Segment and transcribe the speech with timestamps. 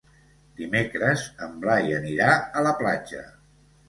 [0.59, 3.23] Dimecres en Blai anirà a la platja.